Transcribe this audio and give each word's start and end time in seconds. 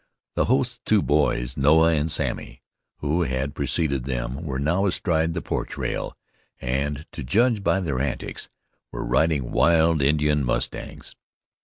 The 0.33 0.45
host's 0.45 0.79
two 0.83 1.03
boys, 1.03 1.55
Noah 1.55 1.93
and 1.93 2.11
Sammy, 2.11 2.63
who 3.01 3.21
had 3.21 3.53
preceded 3.53 4.05
them, 4.05 4.43
were 4.43 4.57
now 4.57 4.87
astride 4.87 5.33
the 5.35 5.43
porch 5.43 5.77
rail 5.77 6.17
and, 6.59 7.05
to 7.11 7.23
judge 7.23 7.61
by 7.63 7.81
their 7.81 7.99
antics, 7.99 8.49
were 8.91 9.05
riding 9.05 9.51
wild 9.51 10.01
Indian 10.01 10.43
mustangs. 10.43 11.15